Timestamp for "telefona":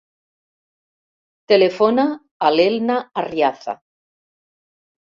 1.53-2.07